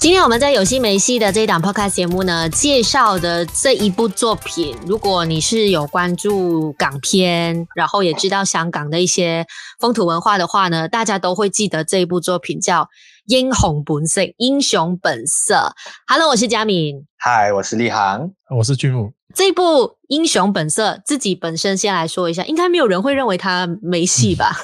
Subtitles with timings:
[0.00, 9.44] 今天我们在有戏没戏的这一档 podcast 节目呢，介绍的这一部作品，如果你是有关注港片，然后也知道香港的一些
[9.78, 12.84] 风土文化的话呢，大家都会记得这一部作品叫
[13.26, 14.22] 《英雄本色》。
[14.38, 15.74] 英雄本色。
[16.06, 17.04] Hello，我是佳敏。
[17.18, 18.30] Hi，我是立航。
[18.56, 19.12] 我是君武。
[19.34, 19.62] 这部
[20.08, 24.56] 《英雄本色》自己本身先来说一下，应该没有人会认为它没戏吧？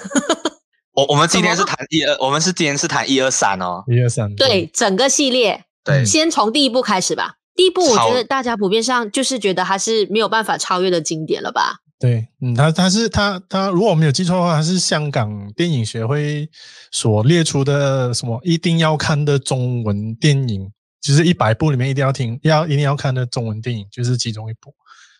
[0.96, 7.34] 我我们今天是谈一二，我们是今天是谈一二三哦，一二三，对，整个系列，对，先从第一部开始吧。
[7.54, 11.76] 第一部我觉得大家普遍上就是觉得它是没有办法超越的经典了吧？
[11.98, 16.48] 对，嗯，它它是它它，如果我没有记错的话，它是香港电影学会
[16.90, 20.70] 所列出的什么一定要看的中文电影，
[21.02, 24.74] 就是一百部里面一定要听要一定要看的中文电影，就是其中一部。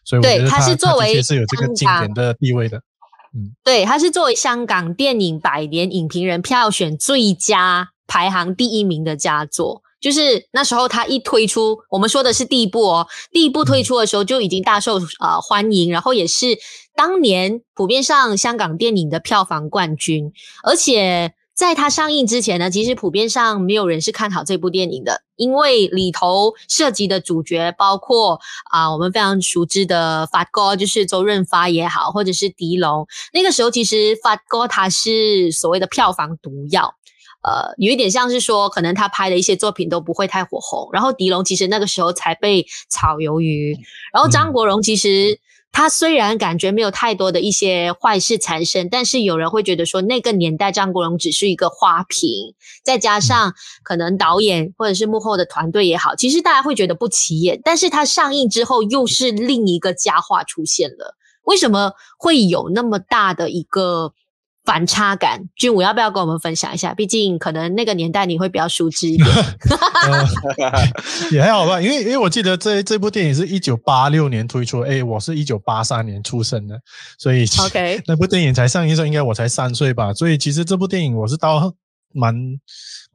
[0.06, 2.80] 所以我觉得它，它是作为是有这个经典的地位的。
[3.34, 16.58] 嗯，对，他是作为香港电影百年影评人票选最佳排行第一名的佳作，就是那时候他一推出，我们说的是第一部哦，第一部推出的时候就已经大受呃欢迎，然后也是
[16.94, 21.34] 当年普遍上香港电影的票房冠军，而且。
[21.56, 28.38] 在它上映之前呢，其实普遍上没有人是看好这部电影的，因为里头涉及的主角包括
[28.70, 33.06] 啊、呃，我们非常熟知的发哥，就是周润发也好，或者是狄龙。
[33.32, 36.94] 那个时候其实发哥他是所谓的票房毒药，
[37.42, 40.90] 呃，有一点像是说，可能他拍的一些作品都不会太火红。
[40.92, 43.74] 然后狄龙其实那个时候才被炒鱿鱼，
[44.12, 45.40] 然后张国荣其实。
[45.76, 57.60] 他虽然感觉没有太多的一些坏事缠身，但是有人会觉得说，那个年代张国荣只是一个花瓶，再加上可能导演或者是幕后的团队也好，其实大家会觉得不起眼。
[57.62, 61.14] 但是他上映之后，又是另一个佳话出现了。
[61.42, 64.14] 为什么会有那么大的一个？
[64.66, 66.92] 反差感，君武要不要跟我们分享一下？
[66.92, 69.28] 毕竟可能那个年代你会比较熟知一点，
[71.32, 71.80] 也还好吧。
[71.80, 76.78] 因为因为我记得这这部电影是一九八六年推出，哎，我是一九八三年出生的，
[77.16, 80.12] 所以 OK 那部电影才上映的时候，应该我才三岁吧。
[80.12, 81.72] 所以其实这部电影我是到
[82.12, 82.34] 蛮。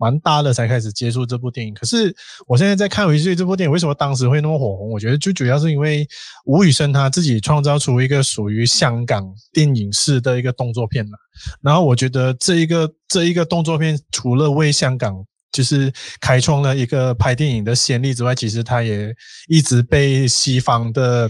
[0.02, 2.12] 蛮大的才开始接触这部电影，可是
[2.48, 4.90] 我现在在看回去这部电影，为什么当时会那么火红？
[4.90, 6.08] 我觉得最主要是因为
[6.46, 9.24] 吴宇森他自己创造出一个属于香港
[9.54, 11.20] 电影式的一个动作片嘛。
[11.62, 19.14] 然后我觉得这一个这一个动作片，除了为香港就是开创了一个拍电影的先例之外，其实它也
[19.48, 21.30] 一直被西方的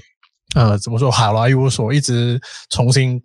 [0.56, 2.40] 呃怎么说好莱坞所一直
[2.70, 3.22] 重新。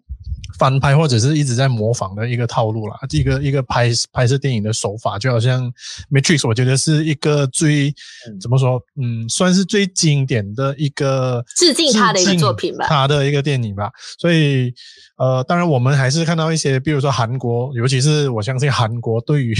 [0.59, 5.71] 翻拍或者是一直在模仿的一个套路啦，一个一个拍拍摄电影的手法，就好像
[6.11, 7.95] 《Matrix》，我觉得是一个最
[8.41, 13.91] 怎么说，嗯，算是最经典的一个致敬他的一个作品吧，他的一个电影吧。
[14.19, 14.73] 所以，
[15.19, 19.55] 呃，当然我们还是看到一些，比如说韩国，尤其是我相信韩国对于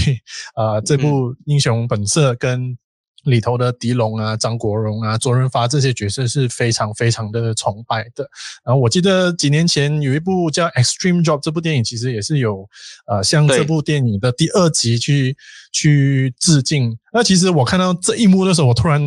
[0.55, 2.77] 呃这部《英雄本色》跟。
[3.23, 8.29] 里头的狄龙啊、张国荣啊、周润发这些角色是非常非常的崇拜的。
[8.63, 12.67] 然后我记得几年前有一部叫《Extreme Job》这部电影，其实也是有
[13.07, 15.35] 呃向这部电影的第二集去
[15.71, 16.97] 去致敬。
[17.11, 19.01] 那其实我看到这一幕的时候，我突然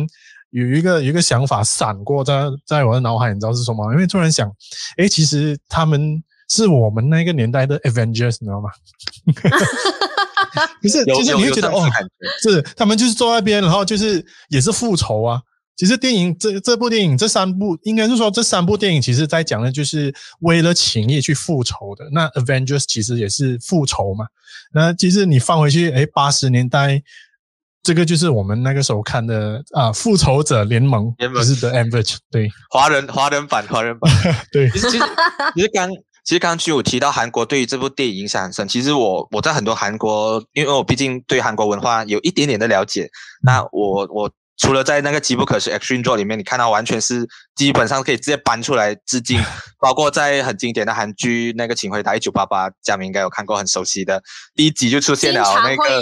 [0.51, 3.91] 有一个有一个想法闪过在在我的脑海，你知道是什么？
[3.93, 4.51] 因为突然想，
[4.97, 8.69] 诶，其实他们是我们那个年代的 Avengers，你知道吗？
[10.81, 11.87] 不是，其实你会觉得哦，
[12.41, 15.41] 是他们就是坐在那边，然后就是也是复仇啊。
[15.77, 22.05] 其实电影这这部电影这三部，应该是说这三部电影，其实在讲的就是为了情义去复仇的。
[22.11, 24.25] 那 Avengers 其实也是复仇嘛。
[24.73, 27.01] 那其实你放回去，哎，八十年代
[27.81, 34.11] 这个就是我们那个时候看的啊，复仇者联盟，就是 The Avengers，对，华人华人版华人版，
[34.51, 35.89] 对，其实其实刚。
[36.23, 38.67] 其实刚刚就有提到韩国对于这部电影影响很深。
[38.67, 43.09] 其实我我在很多韩国，因为我毕竟对韩国文化有一点点的了解。
[43.43, 49.41] 那我我除了在那个《机不可失》action job 里面，你看到完全是基本上可以直接搬出来致敬。
[49.81, 54.21] 包括在很经典的韩剧那个《请回答一九八八》，嘉明应该有看过，很熟悉的。
[54.53, 56.01] 第一集就出现了那个，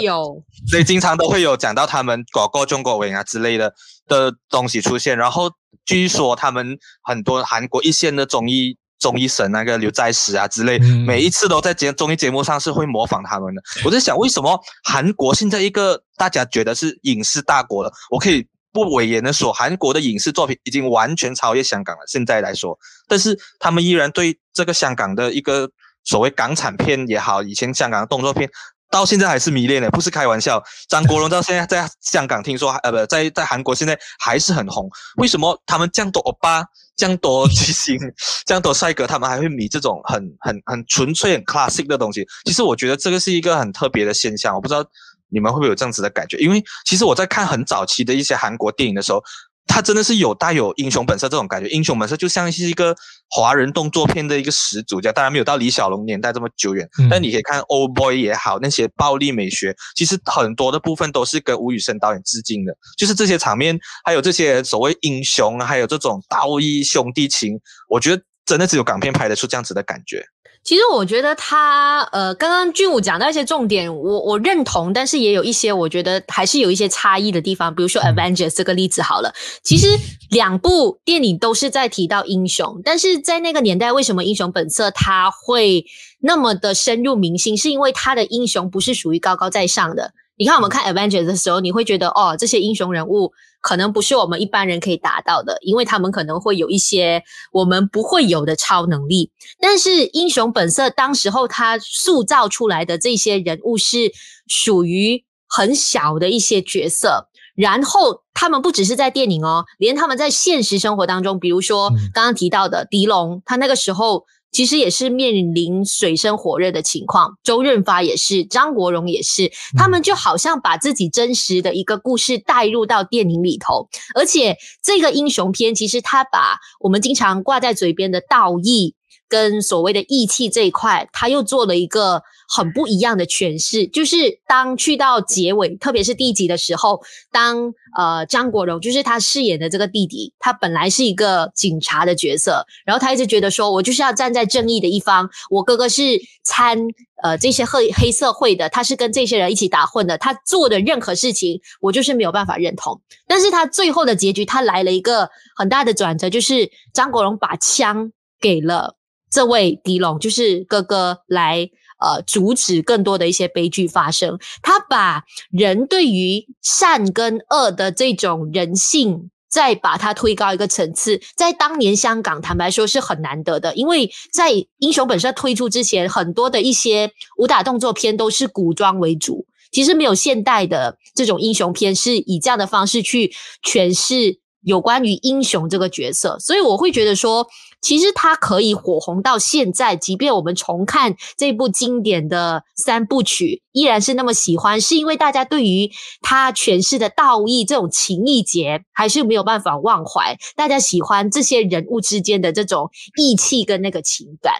[0.68, 3.72] 所以经常都会有讲到他们搞过中国文啊之类的
[4.06, 5.16] 的东西出现。
[5.16, 5.50] 然后
[5.86, 8.76] 据说他们很多韩国一线的综艺。
[9.00, 13.62] 综艺神那个刘在石啊之类，每一次都在节综艺节目上是会模仿他们的。
[13.84, 22.02] 我在想，为什么韩国现在一个大家觉得是影视大国了，我可以不讳言的说，韩国的影视作品已经完全超越香港了。
[22.06, 25.68] 现在来说，但是他们依然对这个香港的一个
[26.04, 28.48] 所谓港产片也好，以前香港的动作片，
[28.90, 30.62] 到现在还是迷恋的，不是开玩笑。
[30.88, 34.88] 张国荣到现在在香港听说，呃不，在在韩国现在还是很红。
[35.16, 36.64] 为什么他们这样多欧巴？
[36.96, 37.96] 这样多巨星，
[38.44, 42.26] 这样多帅哥，他们还会迷这种很很很纯粹、很 classic 的东西。
[42.44, 44.54] 其实我觉得这个是一个很特别的现象。
[44.54, 44.84] 我不知道
[45.30, 46.36] 你们会不会有这样子的感觉？
[46.38, 49.22] 因为其实我在看很早期的一些韩国电影的时候。
[49.70, 52.94] 他真的是有带有英雄本色这种感觉，英雄本色就像是一个
[53.30, 70.24] 华人动作片的一个始祖，这样当然没有到李小龙年代这么久远，嗯、但你可以看《Old Boy》也好，那些暴力美学，其实很多的部分都是跟吴宇森导演致敬的，就是这些场面，还有这些所谓英雄，还有这种道义兄弟情，我觉得真的只有港片拍得出这样子的感觉。
[70.62, 77.74] 其实我觉得他呃，刚刚俊武讲到一些重点，我我认同，但是也有一些我觉得还是有一些差异的地方。
[77.74, 79.32] 比如说《Avengers》这个例子好了，
[79.64, 79.88] 其实
[80.30, 85.84] 两部电影都是在提到英雄，但是在那个年代，为什么《英雄本色》它会
[86.20, 87.56] 那么的深入民心？
[87.56, 90.12] 是因为他的英雄不是属于高高在上的。
[90.36, 93.32] 你看我们看《Avengers》的时候，你会觉得哦，这些英雄人物。
[93.60, 97.22] 可能不是我们一般人可以达到的，因为他们可能会有一些
[97.52, 99.30] 我们不会有的超能力。
[99.60, 104.12] 但是英雄本色当时候他塑造出来的这些人物是
[104.46, 114.24] 属于很小的一些角色，然后他们不只是在电影哦，连他们在现实生活当中，比如说刚刚提到的狄龙，他那个时候。
[114.52, 128.94] 其实也是面临水深火热的情况，周润发也是，张国荣也是，他们就好像把自己真实的一个故事带入到电影里头，而且这个英雄片其实他把我们经常挂在嘴边的道义
[129.30, 132.22] 跟所谓的义气这一块，他又做了一个。
[132.52, 137.00] 很不一样的诠释，就是当去到结尾，特别是第一集的时候，
[137.30, 146.76] 当呃张国荣就是他饰演的这个弟弟，他本来是一个警察的角色，然后他一直觉得说，我就是要站在正义的一方，我哥哥是参
[147.22, 153.00] 呃这些黑黑社会的，他是跟这些人一起打混的，他做的任何事情，我就是没有办法认同。
[153.28, 158.10] 但是他最后的结局，他来了一个很大的转折，就是张国荣把枪
[158.40, 158.96] 给了
[159.30, 161.70] 这位狄龙，就是哥哥来。
[162.02, 164.38] 呃，阻止更多的一些悲剧发生。
[164.62, 171.20] 他把人对于善跟恶的这种人性，再把它推高一个层次。
[171.36, 183.30] 在当年香港，坦白说是很难得的，因为在《英雄本色》推出之前，很多的一些武打动作片都是古装为主，其实没有现代的这种英雄片是以这样的方式去
[183.62, 186.38] 诠释有关于英雄这个角色。
[186.38, 187.46] 所以我会觉得说。
[187.82, 195.90] 其实他可以火红到现在，即便我们重看这部经典的三部曲，依然是那么喜欢，是因为大家对于
[196.20, 204.56] 他诠释的道义这种情义结还是没有办法忘怀，大家喜欢这些人物之间的这种义气跟那个情感。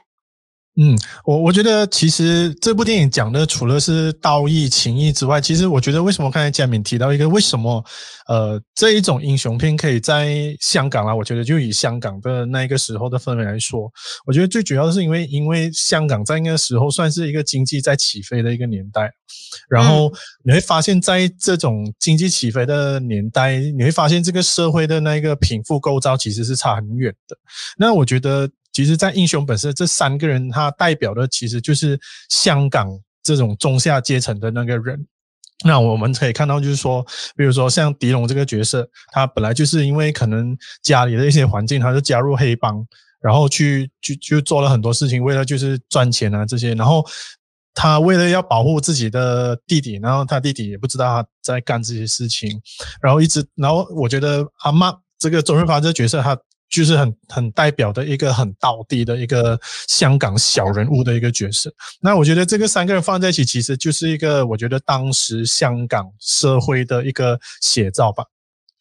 [0.83, 0.97] 嗯，
[1.27, 7.85] 我我觉得其实这部电影讲的除了是道义情义之外，其实我觉得为什么刚才佳敏提到一个为什么
[8.29, 11.15] 呃这一种英雄片可以在香港啊？
[11.15, 13.93] 我觉得就以香港的那个时候的氛围来说，
[14.25, 19.13] 我觉得最主要的是因为因为香港在那个时候算是一个经济在起飞的一个年代，
[19.69, 20.11] 然后
[20.43, 27.37] 你会发现在这种经济起飞的年代，你会发现这个社会的那个贫富构造其实是差很远的。
[27.77, 28.49] 那我觉得。
[28.73, 32.89] 其实，在英雄本色这三个人，他代表的其实就是香港
[33.21, 35.07] 这种中下阶层的那个人。
[35.65, 37.05] 那我们可以看到，就是说，
[37.37, 42.87] 比如说像狄龙这个角色，他本来就是因为可能家里的一些环境，他就加入黑帮，
[43.21, 46.73] 然后去就就做了很多事情，为了就是赚钱啊这些。
[46.75, 47.05] 然后
[47.75, 52.63] 他为了要保护自己的弟弟，然后他弟弟也不知道他在干这些事情，
[53.03, 56.39] 然后一直，然后我觉得阿妈这个周润发这个角色，他。
[56.71, 59.59] 就是很很代表的一个很道地的一个
[59.89, 61.71] 香港小人物的一个角色。
[62.01, 68.25] 那我觉得这个三个人放在一起，其实就是一个我觉得当时香港社会的一个写照吧。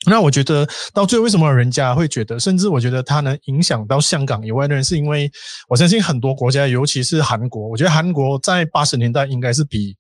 [0.06, 5.30] 那我觉得到最后为什么人家会觉得，甚至我觉得它能影响到香港以外的人，是因为
[5.68, 9.98] 我相信很多国家，尤其是韩国，我觉得韩国在八十年代应该是比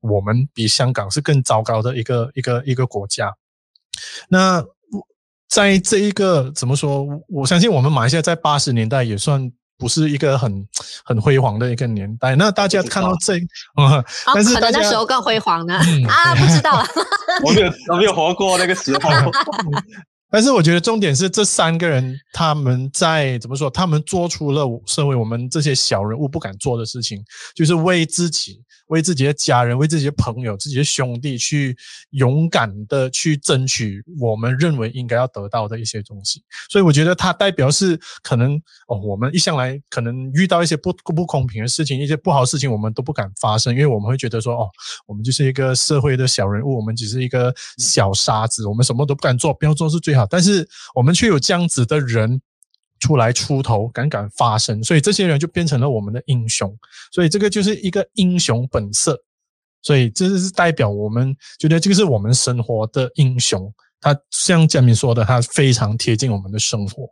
[0.00, 3.34] 我们比香港是更糟糕的一个一个一个国家。
[4.28, 4.62] 那。
[5.52, 7.06] 在这一个怎么说？
[7.28, 10.66] 我相信我们马来西亚在八十年代也算不是一个很
[11.04, 12.34] 很辉煌的一个年代。
[12.34, 13.36] 那大家看到这，
[13.78, 14.02] 嗯，
[14.34, 15.74] 但是可能那时候更辉煌呢？
[16.08, 16.86] 啊，不知道了，
[17.44, 19.00] 我没有我没有活过那个时候。
[20.32, 23.68] 但是我觉得重点是这三个人他们在怎么说？
[23.68, 27.22] 他们做出了身为我们这些小人物不敢做的事情，
[27.54, 28.58] 就是为自己。
[28.88, 31.76] 为自己的家人、为自己的朋友、自己的兄弟去
[32.10, 38.54] 勇敢的去争取我们认为应该要得到的一些东西，所以我觉得它代表是可能
[38.88, 44.68] 哦，我们一向来可能遇到一些不不公平的事情、一些不好的事情，我们都不敢发生，因为我们会觉得说哦，
[45.06, 50.26] 我们就是一个社会的小人物，我们只是一个小沙子，我们什么都不敢做，不要做是最好。
[50.26, 52.40] 但是我们却有这样子的人。
[53.02, 56.72] 出来出头，敢敢发声，所以这些人就变成了我们的英雄。
[57.10, 59.20] 所以这个就是一个英雄本色
[59.82, 63.72] 所以这是代表我们觉得这个是我们生活的英雄。
[64.00, 67.08] 他像江明说的，他非常贴近我们的生活。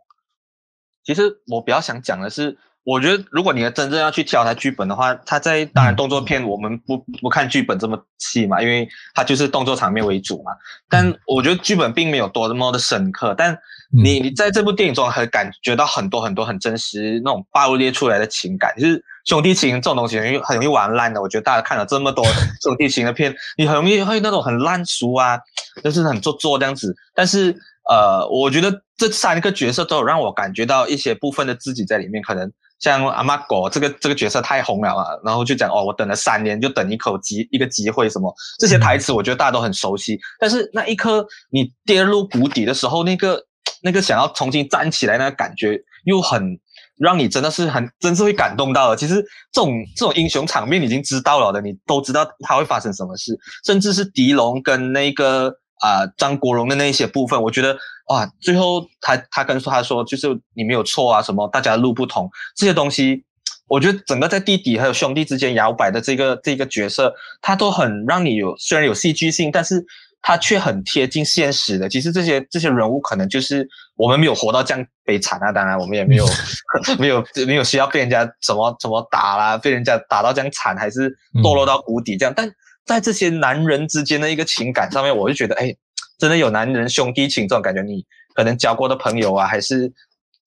[1.03, 10.51] 其实我比较想讲的是，我觉得如果你要真正要去挑他剧本的话，他在当然动作片我们不不看剧本这么细嘛，因为他就是动作场面为主嘛。
[10.89, 13.55] 但我觉得剧本并没有多么的深刻，但
[13.91, 21.21] 你你在这部电影中还感觉到很多很多很真实那种爆裂出来的情感，就是兄弟情这种东西很容易很容易玩烂的。
[21.21, 22.25] 我觉得大家看了这么多
[22.63, 25.37] 兄弟情的片，你很容易会那种很烂俗啊，
[25.83, 26.95] 就是很做作这样子。
[27.13, 27.55] 但是
[27.89, 32.23] 呃，我觉得这三个角色都有让我感觉到一些部分的自己在里面。
[32.23, 40.19] 可能像阿妈狗这个这个角色太红了嘛，然后就讲哦，我等了三年就等一口机一个机会什么这些台词，我觉得大家都很熟悉。
[40.39, 43.41] 但是那一刻你跌入谷底的时候，那个
[43.83, 46.59] 那个想要重新站起来那个感觉，又很
[46.97, 48.95] 让你真的是很真是会感动到的。
[48.95, 55.60] 其实这种这种英雄场面已经知道了的，你都知道他会发生什么事，甚至是狄龙跟那个。
[55.81, 57.75] 啊、呃，张国荣的那一些部分，我觉得
[58.07, 63.23] 哇，最后他他跟他说，就是你没有错啊，什么大家路不同这些东西，
[63.67, 69.83] 我觉得整个在弟弟还有兄弟之间摇摆的这个这个角色，他都很让你有虽然有戏剧性，但是
[70.21, 71.89] 他却很贴近现实的。
[71.89, 76.25] 其实这些这些人物可能就是我们没有活到这样悲惨啊，当然我们也没有
[76.99, 81.09] 没有没有需要被人家怎么怎么打啦，被人家打到这样惨，还是
[81.41, 82.47] 堕落到谷底这样，但。
[82.85, 85.73] 在这些男人之间的一个情感上面，我就觉得，哎，
[86.17, 87.81] 真的有男人兄弟情这种感觉。
[87.81, 89.91] 你可能交过的朋友啊，还是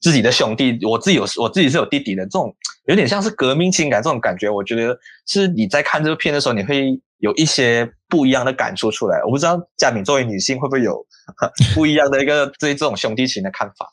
[0.01, 2.55] 自己的兄弟，我自己有，我自己是有弟弟的，这种
[2.87, 4.51] 有点像是革命情感这种感觉。
[4.51, 9.23] 我觉得是你在看这个片的时候，你会有一些不一样的感触出来。
[9.25, 11.07] 我不知道佳敏作为女性会不会有
[11.75, 13.89] 不一样的一个对这种兄弟情的看法？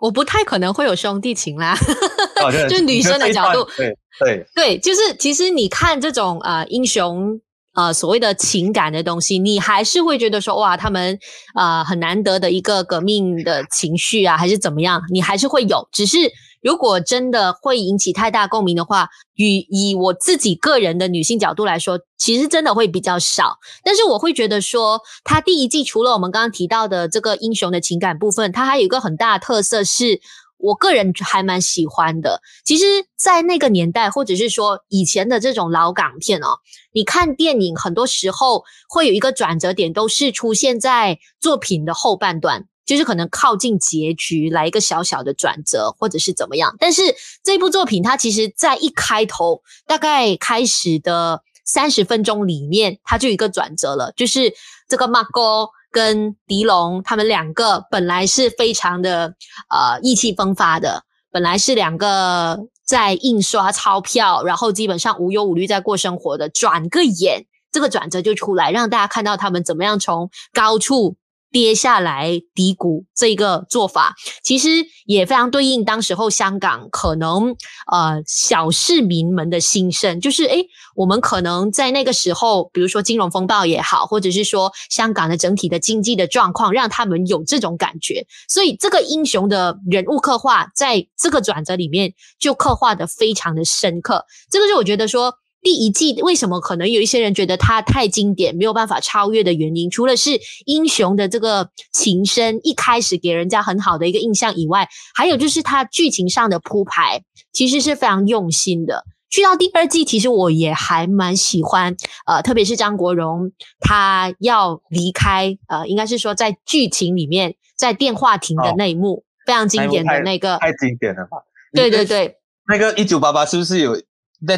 [0.00, 1.76] 我不太可能会有兄弟情啦，
[2.68, 7.40] 就女生的 角度，对对对，就是其实你看这种呃英雄。
[7.74, 11.18] 呃，所谓的情感的东西，你还是会觉得说，哇，他们
[11.54, 15.02] 呃很难得的一个革命的情绪啊，还是怎么样？
[15.10, 15.88] 你还是会有。
[15.90, 16.18] 只是
[16.60, 23.56] 如果真的会引起太大共鸣的话，与以我自己个人的女性角度来说，其实真的会比较少。
[23.82, 30.20] 但是我会觉得说，它第一季除了我们刚刚提到的这个英雄的情感部分，它还有一个很大的特色是。
[30.62, 32.40] 我个人还蛮喜欢的。
[32.64, 32.84] 其实，
[33.16, 36.60] 在那个年代，或者是说以前的这种老港片哦，
[36.92, 46.76] 你看电影，很多时候会有一个转折点，都是出现在作品的后半段，就是可能靠近结局来一个小小的转折，或者是怎么样。
[46.78, 47.02] 但是
[47.42, 54.54] 这部作品，它其实在一开头，大概开始的三十分钟里面，它就一个转折了，就是
[54.88, 55.68] 这个马哥。
[55.92, 59.34] 跟狄龙他们两个本来是非常的
[59.68, 71.16] 呃意气风发的，本来是两个在印刷钞票，然后基本上无忧无虑在过生活的，转个眼，这个转折就出来，让大家看到他们怎么样从高处。
[71.52, 74.68] 跌下来低谷这个做法，其实
[75.04, 77.54] 也非常对应当时候香港可能
[77.92, 80.66] 呃小市民们的心声，就是诶，
[80.96, 95.34] 我们可能在那个时候，比如说金融风暴也好，或者是说香港的整体的经济的状况，让他们有这种感觉，所以这个英雄的人物刻画，在这个转折里面就刻画得非常的深刻，这个是我觉得说。
[95.62, 100.30] 第一季为什么可能有一些人觉得它太经典，没有办法超越的原因，除了是
[100.66, 109.04] 英雄的这个情深一开始给人家很好的一个印象以外，还有就是它剧情上的铺排其实是非常用心的。
[109.30, 121.38] 去到第二季，其实我也还蛮喜欢，呃，特别是张国荣他要离开，呃，应该是说在剧情里面在电话亭的那一幕，哦，非常经典的那个，太，太经典了吧？
[121.72, 123.96] 对对对，那个一九八八是不是有？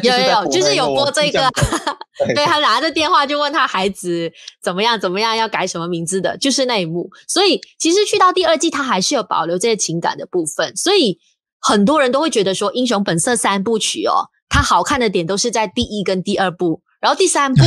[0.01, 1.49] 有有有，就是有播这个，
[2.33, 7.09] 对，他拿着电话就问他孩子怎么样怎么样要改什么名字的，就是那一幕。
[7.27, 10.75] 所以其实去到第二季，他还是有保留这些情感的部分。
[10.75, 11.19] 所以
[11.59, 17.63] 很多人都会觉得说，《英雄本色》三部曲哦，它好看的点都是在第一跟第二部，然后第三部，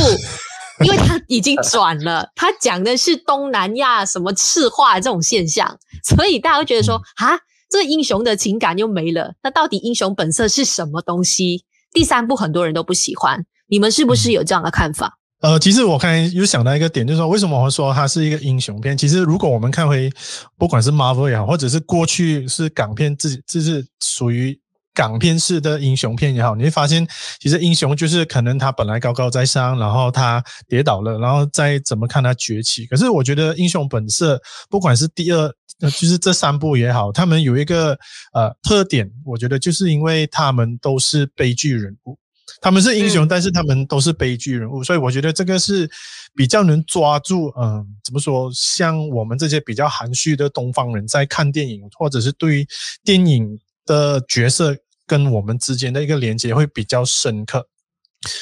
[0.83, 11.63] 因为他已经转了，他讲的是东南亚什么赤化这种现象，所以大家会觉得说，啊，这英雄的情感又没了，那到底《英雄本色》是什么东西？
[11.91, 15.17] 第三部很多人都不喜欢，你们是不是有这样的看法？
[15.41, 18.97] 呃，其实我刚才有想到一个点，就是说为什么我会说它是一个英雄片？
[18.97, 20.11] 其实如果我们看回，
[20.57, 24.59] 不管是 Marvel 也好，或者是过去是港片，自己这是属于
[24.93, 27.07] 港片式的英雄片也好，你会发现，
[27.39, 32.85] 其实英雄就是可能他本来高高在上，然后他跌倒了，然后再怎么看他崛起。
[32.85, 34.35] 可是我觉得《英雄本色》，
[34.69, 35.49] 不管是第二。
[35.79, 37.97] 就是这三部也好，他们有一个
[38.33, 42.17] 呃特点，我觉得就是因为他们都是悲剧人物，
[42.61, 45.89] 他们是英雄，但是他们都是悲剧人物，所以我觉得这个是
[46.35, 48.51] 比较能抓住，嗯，怎么说？
[48.53, 52.67] 像我们这些比较含蓄的东方人在看电影，或者是对于
[53.03, 54.75] 电影的角色
[55.07, 57.67] 跟我们之间的一个连接会比较深刻。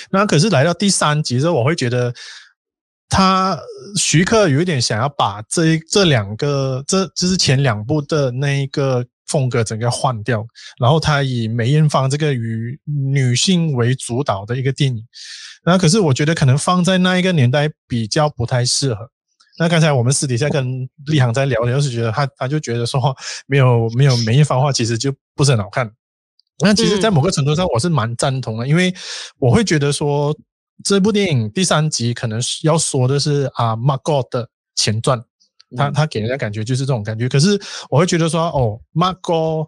[0.10, 2.12] 那可是来到第三集之后，我会觉得
[3.10, 3.60] 他
[3.96, 9.06] 徐克有一点想要把这一这两个，这就是前两部的那一个。
[9.28, 10.42] 风格整个换掉，
[10.80, 12.40] 然后他以梅艳芳这个以
[12.86, 15.04] 女性为主导的一个电影，
[15.66, 19.12] 那可是我觉得可能放在那一个年代比较不太适合。
[19.60, 23.14] 那刚才我们私底下跟立航在聊的，就是觉得他他就觉得说
[23.48, 25.92] 没有没有梅艳芳的话，其实就不是很好看。
[26.64, 28.96] 那其实，在某个程度上，我是蛮赞同的，因为
[29.40, 30.34] 我会觉得说
[30.84, 35.24] 这部电影第三集可能要说的是啊，Margot 的前传。
[35.76, 39.68] 他他给人家感觉就是这种感觉，可是我会觉得说，哦，Margot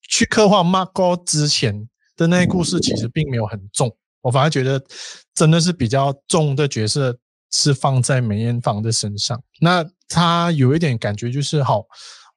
[0.00, 3.92] 去刻画 Margot 之前的那些故事，其实并没有很重。
[4.20, 4.80] 我反而觉得
[5.34, 7.18] 真的是比较重的角色
[7.50, 9.42] 是放在梅艳芳的身上。
[9.60, 11.84] 那他有一点感觉就是，好，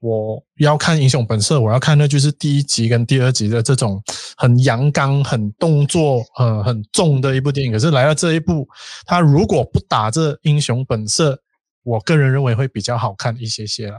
[0.04, 4.00] 我要看《英雄本色》，我要看的就是第一集跟第二集的这种
[4.38, 7.72] 很阳刚、很动作、很很重的一部电影。
[7.72, 8.68] 可是来到这一部，
[9.06, 11.34] 他如果不打这《英雄本色》。
[11.86, 13.98] 我个人认为会比较好看一些些了。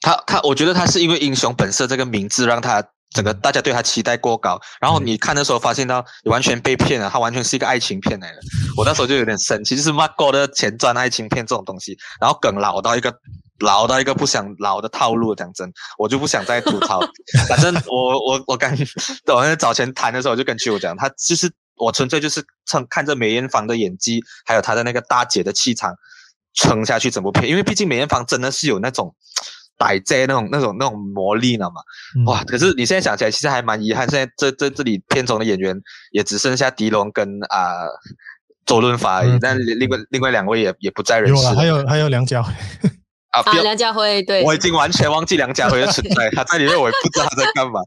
[0.00, 2.82] 他他，我觉得他是因为英雄本色这个名字让他
[3.14, 8.38] 整个大家对他期待过高，然后你看的时候发现到完全被骗了，他完全是一个爱情片来的。
[8.76, 13.14] 我那时候就有点生气，就是 Margot 的前传爱情片这种东西，然后梗老到一个
[13.60, 15.34] 老到一个不想老的套路。
[15.34, 17.00] 讲真，我就不想再吐槽。
[17.48, 18.76] 反正我我我刚
[19.32, 25.94] 我早前谈的时候我就跟曲友讲，他就是我纯粹就是趁看着梅艳芳的演技，还有他的那个大姐的气场。
[26.56, 29.12] 撑下去整部片，因为毕竟梅艳芳真的是有那种
[29.76, 31.80] 带在那种那种那种魔力了嘛，
[32.16, 32.44] 嗯、哇！
[32.44, 35.76] 可是你现在想起来，其实还蛮遗憾，现在这这这里片中的演员
[36.12, 37.88] 也只剩下狄龙跟啊、呃、
[38.66, 41.42] 周润发而已，嗯、但另外另外两位也也不在人世。
[41.42, 42.52] 有还有还有梁家辉
[43.30, 47.80] 啊，啊，梁家辉对，我已经完全忘记梁家辉的存在， 他在里面我也不知道他在干嘛。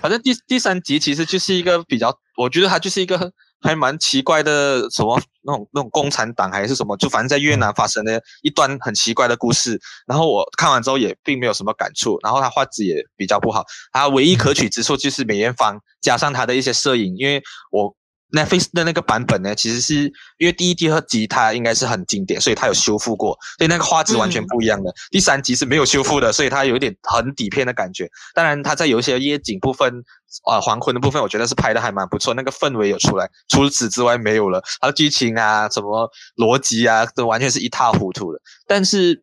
[0.00, 3.32] 反正第第三集其实就是一个比较，我觉得他就是一个。
[3.62, 9.80] 还蛮奇怪的，什么那种那种共产党还是什么，就反正在越南发生的一段很奇怪的故事。
[10.06, 12.18] 然后我看完之后也并没有什么感触。
[12.22, 17.94] 然后他画质也比较不好，他唯一可取之处就是梅艳芳加上他的一些摄影，因为我。
[18.32, 19.94] Netflix 的那个版本呢，其实是
[20.38, 24.90] 因为第一、第二集它应该是很经典，所以它有修复过，所以那个画质完全不一样的。
[24.90, 28.10] 嗯、第三集是没有修复的，所以它有一点很底片的感觉。
[28.34, 30.02] 当然，它在有一些夜景部分，
[30.44, 33.28] 啊、呃，黄昏的部分，我觉得是拍的还蛮不错，那个氛围有出来。
[33.48, 38.40] 除此之外没有了，还有剧情啊，什么逻辑啊，都完全是一塌糊涂的。
[38.66, 39.22] 但是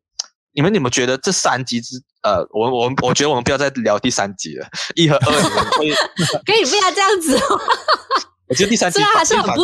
[0.54, 5.92] 你们，你们觉得这三集之，呃，我我我觉得我们不要再聊第三集了，一和二你们会
[6.46, 7.62] 可以不要这样子、哦。
[8.50, 9.62] 我觉得第三集还是很不，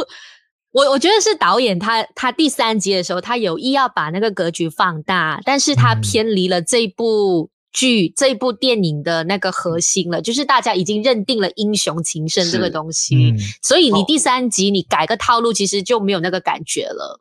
[0.71, 17.19] 我我觉得是导演他他第三集的时候，他有意要把那个格局放大，但是他偏离了这部剧、嗯、这部电影的那个核心了，就是大家已经认定了英雄情深这个东西，嗯、所以你第三集你改个套路，其实就没有那个感觉了。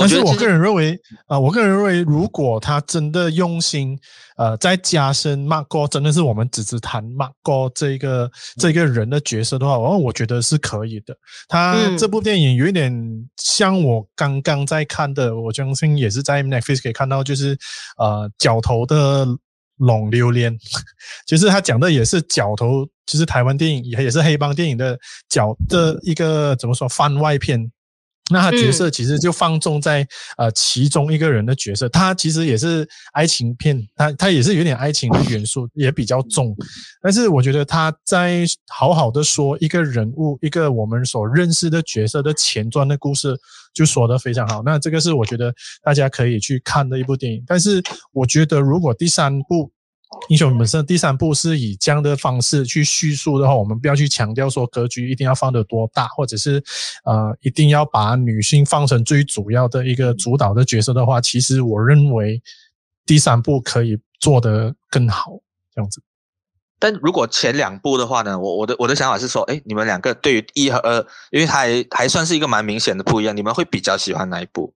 [0.00, 0.92] 但是我个人认为，
[1.26, 3.98] 啊、呃，我个人认为，如果他真的用心，
[4.36, 11.16] 呃，再加深 Margot 真的是我们只是谈 Margot 这个这个人的角色的话，哦，我觉得是可以的。
[11.48, 12.92] 他这部电影有一点
[13.38, 17.56] 像我刚刚在看的，我相信也是在 Netflix 可以看到，就是
[17.96, 19.26] 呃，角头的
[19.78, 20.54] 龙榴莲，
[21.26, 24.98] 就是他讲的也是角头，就是台湾电影也也是黑帮电影的
[25.30, 27.72] 角的一个怎么说番外篇。
[28.30, 36.56] 那他角色其实就放纵在呃其中一个人的角色，他其实也是爱情片，他他也是有点爱情的元素，也比较重。
[37.00, 43.34] 但是我觉得他在好好的说一个人物，一个我们所认识的角色的前传的故事，
[43.72, 44.62] 就说的非常好。
[44.64, 47.42] 那这个是我觉得大家可以去看的一部电影。
[47.46, 49.70] 但是我觉得如果第三部，
[50.28, 56.62] 英雄本色第三部是以这样的方式去叙述的话，我们不要去强调说格局一定要放得多大，或者是
[57.04, 62.42] 呃一定要把女性放成最主要的一个主导的角色的话，其实我认为
[63.06, 65.40] 第三部可以做得更好，
[65.74, 66.02] 这样子。
[66.80, 74.74] 但如果前两部的话呢，我我的我的想法是说，哎，你们两个对于一和二，因为它还还算是一个蛮明显的不一样，你们会比较喜欢哪一部？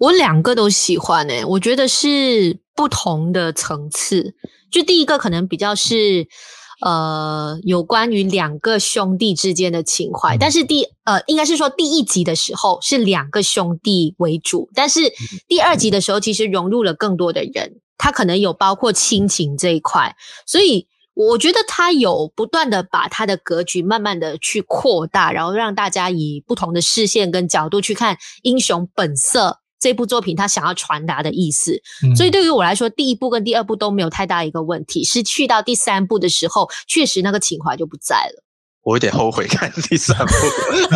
[0.00, 2.58] 我两个都喜欢诶、欸，我觉得是。
[2.78, 4.36] 不同的层次，
[4.70, 6.28] 就第一个可能比较是，
[6.80, 15.12] 呃，有关于两个兄弟之间的情怀，但是第呃，应该是说第一集的时候是两个兄弟为主，但是
[15.48, 20.14] 第二集的时候其实融入了更多的人，他可能有包括亲情这一块，
[20.46, 20.86] 所以。
[21.14, 29.48] 我觉得他有不断的把他的格局慢慢的去扩大，然后让大家以不同的视线跟角度去看《英雄本色》
[29.80, 31.80] 这部作品，他想要传达的意思。
[32.04, 38.44] 嗯、所以对于我来说，第一部跟第二部都没有太大一个问题，是去到第三部的时候，确实那个情怀就不在了。
[38.84, 40.32] 我有点后悔看第三部。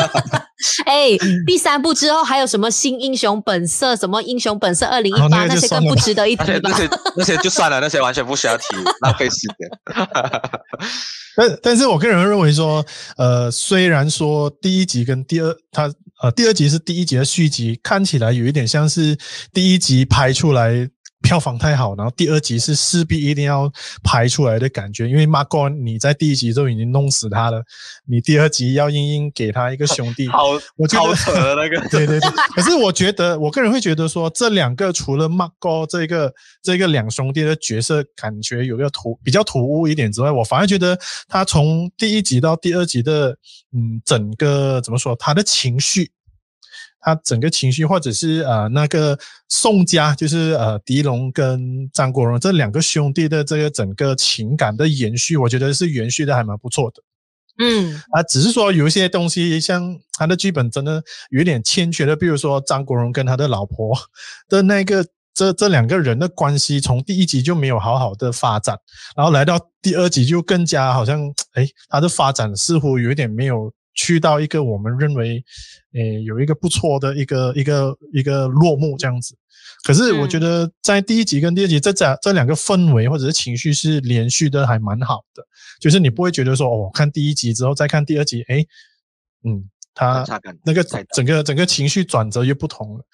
[0.86, 3.94] 哎、欸，第三部之后还有什么新英雄本色？
[3.94, 5.44] 什么英雄本色二零一八？
[5.44, 6.70] 那些更不值得一提吧？
[6.70, 8.64] 那些那些就算了，那些完全不需要提，
[9.02, 9.68] 浪费时间。
[11.36, 12.84] 但但是我个人认为说，
[13.16, 15.92] 呃，虽然说第一集跟第二，它
[16.22, 19.18] 呃第二集是第一集的续集，看起来有一点像是
[19.52, 20.88] 第一集拍出来。
[21.22, 27.62] 票房太好，然后第二集是势必一定要拍出来的感觉，因为马哥你在第一集就已经弄死他了，
[28.06, 32.30] 你第二集要硬硬给他一个兄弟，好，我觉得好扯那个， 对对对。
[32.54, 36.32] 可是我觉得，我个人会觉得说，这两个除了马哥这个
[36.62, 43.30] 这个两兄弟的角色感觉有个突比较突兀一点之外，我反而觉得他从第一集到第二集的，
[43.72, 46.10] 嗯，整个怎么说，他的情绪。
[47.02, 57.02] 他整个情绪，或者是呃那个宋家，就是呃狄龙跟张国荣这两个兄弟的这个整个情感的延续，我觉得是延续的还蛮不错的。
[57.58, 63.92] 嗯，啊，只是说有一些东西，像他的剧本真的有点欠缺的，比如说张国荣跟他的老婆
[64.48, 68.78] 的那个这这两个人的关系，从第一集就没有好好的发展，
[69.16, 71.20] 然后来到第二集就更加好像，
[71.54, 73.72] 哎，他的发展似乎有一点没有。
[73.94, 75.44] 去到一个我们认为，
[75.94, 79.36] 诶，有一个不错的一个一个一个落幕这样子。
[79.84, 85.44] 可是我觉得在第一集跟第二集这这这两个氛围或者是情绪是连续的，还蛮好的。
[85.80, 88.66] 就是你不会觉得说，哦，看第一集之后再看第二集，诶，
[89.44, 90.24] 嗯，他
[90.64, 93.04] 那个整个整个情绪转折又不同了。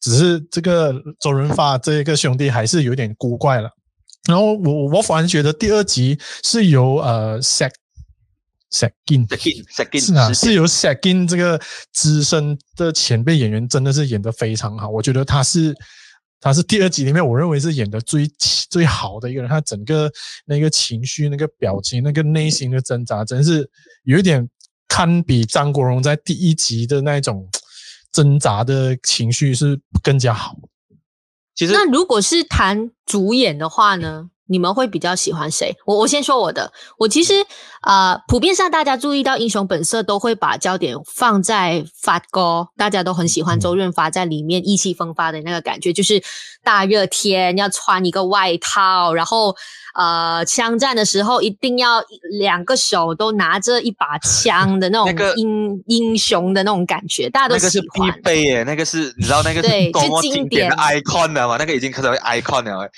[0.00, 3.70] 只是这个周润发这个兄弟还是有点古怪了。
[4.28, 7.72] 然后我我反而觉得第二集是由呃 Zack
[8.70, 11.58] 石金，石金是啊，是由石金这个
[11.92, 14.88] 资深的前辈演员，真的是演得非常好。
[14.88, 15.74] 我觉得他是，
[16.38, 18.30] 他是第二集里面我认为是演得最
[18.68, 19.48] 最好的一个人。
[19.48, 20.12] 他整个
[20.44, 23.68] 那个情绪、那个表情、那个内心的挣扎，真是
[24.04, 24.46] 有一点
[24.86, 27.48] 堪比张国荣在第一集的那种
[28.12, 30.54] 挣扎的情绪是更加好。
[31.54, 34.30] 其实，那如果是谈主演的话呢？
[34.48, 35.76] 你们会比较喜欢谁？
[35.86, 37.34] 我我先说我的，我其实
[37.82, 46.22] 啊、呃，普遍上大家注意到《英雄本色》都会把焦点放在发哥，大家都很喜欢周润发在里面意气风发的那个感觉，就是
[46.64, 49.54] 大热天要穿一个外套，然后。
[49.98, 52.00] 呃，枪战的时候一定要
[52.38, 58.06] 两个手都拿着一把枪的那种英、那个、英雄的那种感觉，大家都喜欢。
[58.06, 61.56] 那个是必备耶，那个是你知道那个是 多么经典的 icon 了嘛？
[61.58, 62.88] 那个已经可成为 icon 了。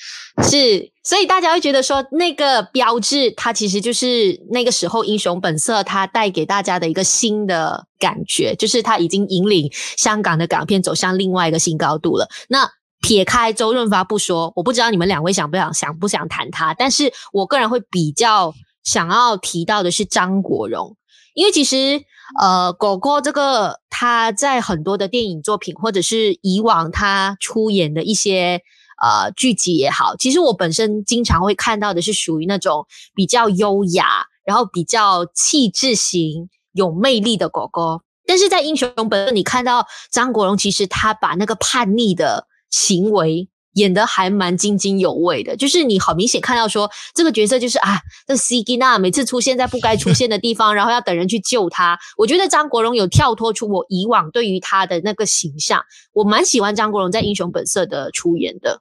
[0.42, 12.28] 是，所以大家会觉得说，那个标志它其实就是那个时候英雄本色它带给大家的一个新的感觉，就是它已经引领香港的港片走向另外一个新高度了。
[12.50, 12.70] 那。
[13.00, 18.52] 撇开周润发不说，我不知道你们两位想不想想不想谈他，但是我个人会比较
[18.84, 20.96] 想要提到的是张国荣，
[21.34, 22.02] 因为其实
[22.38, 28.60] 呃，狗狗这个他在很多的电影作品或者是以往他出演的一些
[29.02, 42.46] 呃剧集也好，其实我本身经常会看到的是属于那种比较优雅，然后比较气质型、有魅力的狗狗，但是在英雄本色，你看到张国荣，其实他把那个叛逆的。
[42.70, 51.98] 行为演得还蛮津津有味的，就是你好明显看到说这个角色就是啊，这 C G 娜每次出现在不该出现的地方， 然后要等人去救他。
[52.16, 58.80] 我觉得张国荣有跳脱出我以往对于他的那个形象，我蛮喜欢张国荣在《英雄本色》的出演的。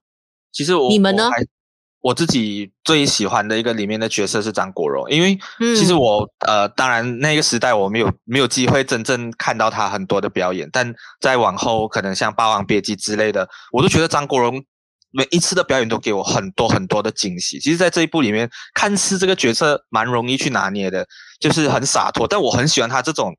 [0.52, 1.30] 其实我你们呢？
[2.01, 5.38] 我自己最喜欢的一个里面的角色是张国荣，因为
[5.75, 14.63] 其实我、嗯、呃，当然那个时代我没有没有机会真正看到他很多的表演，但再往后可能像《霸王别姬》之类的，我都觉得张国荣
[15.12, 17.59] 每一次的表演都给我很多很多的惊喜。
[17.59, 21.05] 其实，在这一部里面，看似这个角色蛮容易去拿捏的，
[21.38, 23.35] 就是很洒脱，但我很喜欢他这种，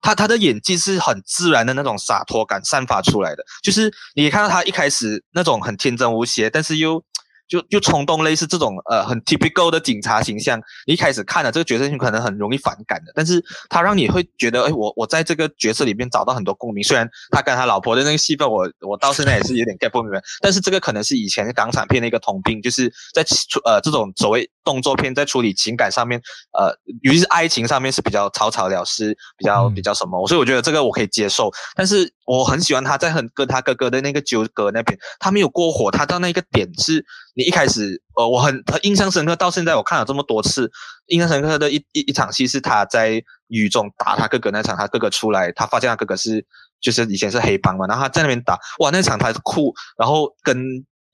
[0.00, 7.04] 他他的演技是很自然的那种洒脱感散发出来的，就是你看到他一开始那种很天真无邪，但是又。
[7.50, 16.84] 就就冲动，类似这种呃很 typical 的警察形象，你一开始看了这个角色，你可能很容易反感的，但是他让你会觉得，哎，我我在这个角色里面找到很多共鸣。
[16.84, 26.22] 虽然他跟他老婆的那个戏份，我我到现在也是有点 get 不明白，但是这个可能是以前港产片的一个通病，就是在处呃这种所谓动作片在处理情感上面，
[26.56, 37.04] 呃，尤其是爱情上面是比较草草了事，比较比较什么，所以我觉得这个我可以接受，但是我很喜欢他在很跟他哥哥的那个纠葛那边，他没有过火，他到那个点是。
[37.34, 40.70] 你一开始，呃，我很很印象深刻，到现在我看了这么多次，
[41.06, 46.44] 印象深刻的一一一场戏是他在雨中打他哥哥那场，他哥哥出来，他发现他哥哥是
[46.80, 50.56] 就是以前是黑帮嘛，然后他在那边打，哇，那场他哭，然后跟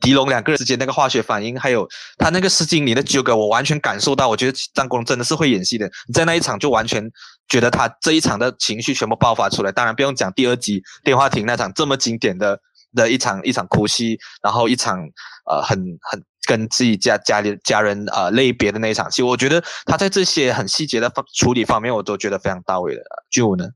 [0.01, 7.07] 狄龙两个人之间那个化学反应，还有他那个诗经里的纠葛，我完全感受到，我觉得张国荣真的是会演戏的，你在那一场就完全
[7.49, 12.59] 觉得他这一场的情绪全部爆发出来，当然不用讲第二集电话亭那场这么经典的。
[12.97, 14.99] 的一场一场哭戏，然后一场
[15.49, 15.79] 呃很
[16.11, 23.03] 很跟自己家家里家人呃类别的那一场戏，我觉得他在这些很细节的方处理方面，我都觉得非常到位的。
[23.31, 23.67] 就呢，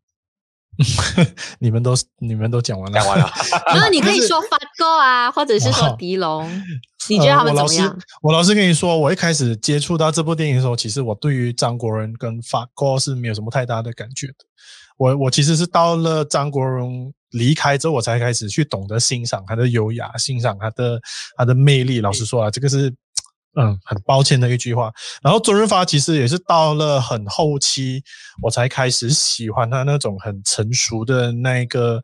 [1.58, 3.30] 你们都你们都讲完了，讲完了。
[3.74, 6.50] 那你可以说发哥啊，或者是说狄龙，哦、
[7.08, 7.88] 你觉得他们怎么样？
[7.88, 14.34] 呃、我老实跟你说，我一开始接触到这部电影的时候，其实我对于张国荣跟发哥是没有什么太大的感觉的。
[15.00, 17.12] 我我其实是到了张国荣。
[17.30, 21.00] 离开之后，我才开始去懂得欣赏他的优雅，欣赏他的
[21.36, 22.00] 他的魅力。
[22.00, 22.92] 老实说啊，这个是
[23.54, 24.92] 嗯很抱歉的一句话。
[25.22, 28.02] 然后周润发其实也是到了很后期，
[28.42, 32.02] 我才开始喜欢他那种很成熟的那个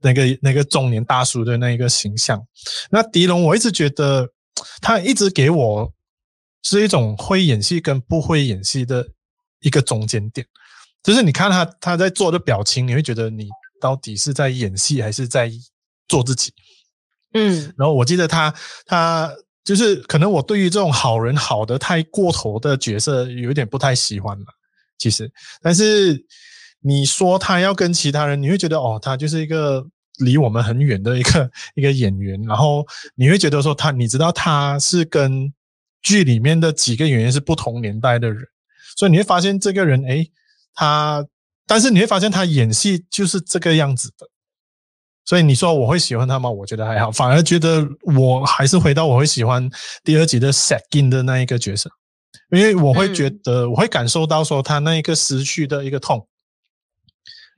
[0.00, 2.42] 那个那个中年大叔的那一个形象。
[2.90, 4.26] 那狄龙，我一直觉得
[4.80, 5.92] 他一直给我
[6.62, 9.06] 是一种会演戏跟不会演戏的
[9.60, 10.46] 一个中间点，
[11.02, 13.48] 就是你看他他在做的表情，你会觉得你。
[13.80, 15.50] 到底是在演戏还是在
[16.06, 16.52] 做自己？
[17.32, 18.54] 嗯，然后我记得他，
[18.86, 19.28] 他
[19.64, 24.46] 就是可能我对于这种好人好的太过头的角色有一点不太喜欢了。
[24.98, 25.28] 其实，
[25.60, 26.24] 但是
[26.78, 29.84] 你说他要跟其他人，你会觉得哦，他就是一个
[30.18, 32.86] 离我们很远的一个一个演员，然后
[33.16, 35.52] 你会觉得说他，你知道他是跟
[36.02, 38.46] 剧里面的几个演员是不同年代的人，
[38.96, 40.30] 所以你会发现这个人，诶，
[40.74, 41.26] 他。
[41.64, 44.26] 但是你会发现他演戏就是这个样子的，
[45.24, 46.50] 所以你说我会喜欢他吗？
[46.50, 49.70] 我觉得还好，反而觉得我还是回到我会喜欢
[50.04, 51.88] 第二集的 Sagin 的那一个角色，
[52.50, 56.26] 因为我会觉得我会感受到说他那一个失去的一个痛，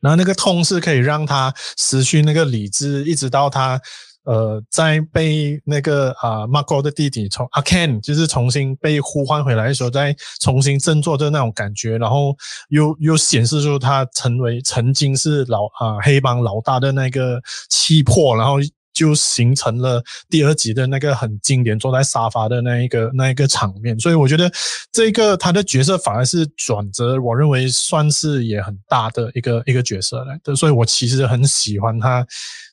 [0.00, 3.80] 然后那个痛是可以让他失去那个理智，一直到他。
[4.24, 12.36] 呃，在被那个啊 Marco 的弟弟从阿 Ken 就是重新被呼唤回来的时候，再重新振作的那种感觉，然后
[12.68, 18.54] 又又显示出他成为曾经是老啊黑帮老大的那个气魄，然后
[18.94, 23.98] 就形成了第二集的那个很经典坐在沙发的那一个那一个场面。
[24.00, 24.50] 所以我觉得
[24.90, 32.26] 这个他的角色反而是转折，我认为算是也很大的一个一个角色来的，所以我其实很喜欢他。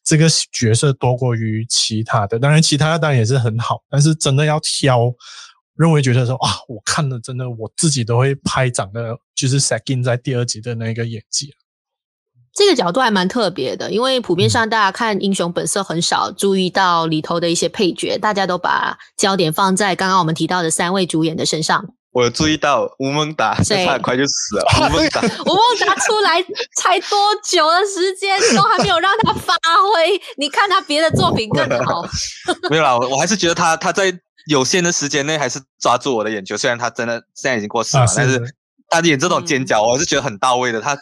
[0.04, 5.14] 这个角色多过于其他的，当然其他的当然也是很好，但是真的要挑，
[5.76, 11.54] 认为觉得说啊，我看了真的我自己都会拍掌的，就是 Sat-in 在第二集的那个演技。
[12.54, 21.86] 这个角度还蛮特别的，因为普遍上大家看《英雄本色》很少注意到里头的一些配角，大家都把焦点放在刚刚我们提到的三位主演的身上。
[22.12, 24.66] 我有注意到吴孟达，他很快就死了。
[24.82, 26.44] 吴孟达， 吴孟达出来
[26.76, 30.22] 才多久的时间，都还没有让他发挥。
[30.36, 32.06] 你看他别的作品更好。
[32.70, 34.14] 没有啦，我还是觉得他他在
[34.48, 36.58] 有限的时间内还是抓住我的眼球。
[36.58, 38.56] 虽然他真的现在已经过世了，啊、是但是
[38.90, 40.82] 他演这种尖角，我是觉得很到位的。
[40.82, 40.98] 他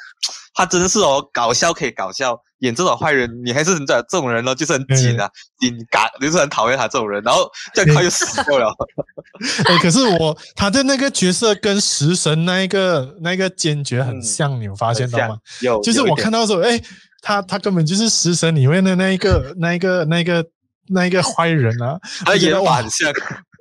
[0.59, 2.37] 他真的是哦，搞笑可以搞笑。
[2.59, 5.29] 演这种坏人，你还是很这这种人呢，就是很紧啊，
[5.61, 8.67] 紧嘎，就是很讨厌他这种人，然后这样快就死掉了。
[9.65, 15.37] 哎、欸，可是我他的那个角色跟食神那一个那一个坚决很像，嗯、你有发现到吗？
[15.61, 16.83] 有，就是我看到的时候，哎、欸，
[17.21, 20.45] 他他根本就是食神里面的那一个那一个那一个
[20.89, 23.09] 那一个坏人啊，他演的很像。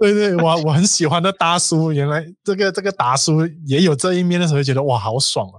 [0.01, 5.59] 对对，我我很喜欢的大叔，原来这个这个大叔也有这一面的时候，觉得哇，好爽啊，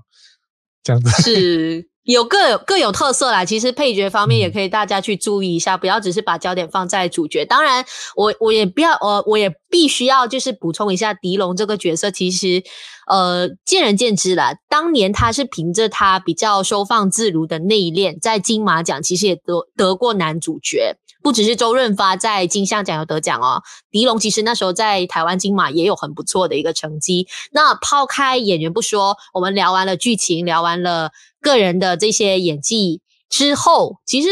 [0.84, 1.90] 这样子是。
[2.10, 7.46] 有各有各有特色啦，其实配角方面也可以大家去注意一下，不要只是把焦点放在主角。
[7.46, 12.64] 当然，我我也不要，呃，我也必须要就是补充一下，狄龙这个角色其实，
[13.06, 14.56] 呃，见仁见智啦。
[14.68, 20.96] 当年他是凭着他比较收放自如的内敛，在金马奖其实也得得过男主角。
[21.22, 27.28] 不只是周润发在金像奖有得奖哦，狄龙其实那时候在台湾金马也有很不错的一个成绩。
[27.52, 34.30] 那抛开演员不说，我们聊完了剧情，聊完了个人的这些演技之后，其实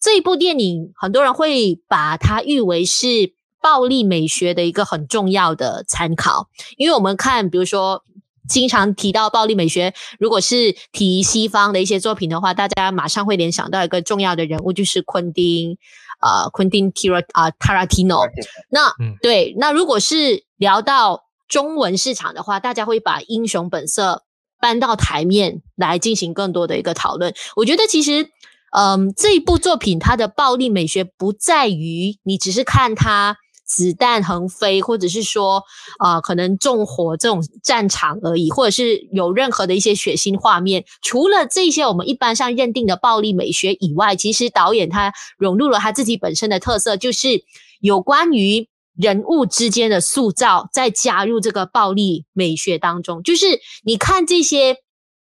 [0.00, 8.02] 这一部电影很多人会把它誉为是暴力美学的一个很重要的参考，因为我们看，比如说
[8.48, 15.76] 经常提到暴力美学，如果是提西方的一些作品的话，大家马上会联想到一个重要的人物，就是昆汀。
[16.20, 18.28] 啊，Tarantino。
[18.70, 24.12] 那、嗯、对，那如果是聊到中文市场的话，大家会把《英雄本色》
[24.60, 27.34] 搬到台面来进行更多的一个讨论。
[27.56, 28.28] 我觉得其实，
[28.76, 33.36] 嗯，这一部作品它的暴力美学不在于你只是看它
[33.70, 35.62] 子弹横飞，或者是说
[35.98, 40.84] 啊、可能纵火这种战场而已，或者是有任何的一些血腥画面。
[41.02, 47.44] 除了这些我们一般上认定的暴力美学以外，其实导演他融入了他自己本身的特色，就是
[47.80, 53.22] 有关于人物之间的塑造，再加入这个暴力美学当中。
[53.22, 53.46] 就是
[53.84, 54.78] 你看这些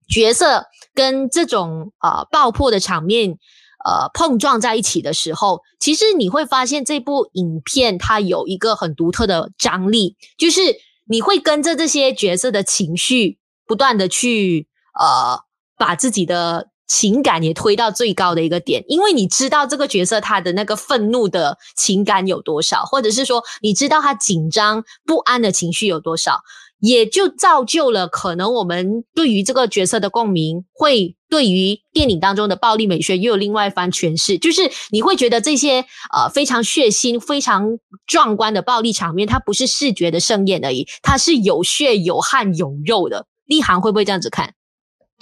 [0.08, 0.64] 角色
[0.94, 3.36] 跟这种呃爆破的场面。
[3.84, 10.60] 呃，碰撞在一起的时候，其实你会发现这部影片它有一个很独特的张力，就是
[11.08, 14.68] 你会跟着这些角色的情绪不断的去
[14.98, 15.40] 呃，
[15.76, 26.40] 把自己的情感也推到最高的一个点，因为你知道这个角色他的那个愤怒的情感有多少，或者是说你知道他紧张不安的情绪有多少。
[26.82, 34.36] 也就造就了可能我们对于这个角色的共鸣，会对于电影当中的暴力美学又有另外一番诠释。
[34.36, 43.26] 就是你会觉得这些呃非常血腥、非常壮观的暴力场面，它不是视觉的盛宴而已，它是有血有汗有肉的。
[43.46, 44.54] 立航会不会这样子看？